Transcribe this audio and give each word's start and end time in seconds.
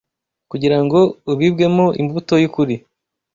kugira 0.51 0.77
ngo 0.83 0.99
ubibwemo 1.31 1.85
imbuto 2.01 2.33
y’ukuri 2.41 2.75